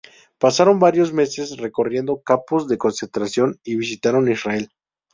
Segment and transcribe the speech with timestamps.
[0.39, 4.71] Pasaron varios meses recorriendo campos de concentración y visitaron Israel.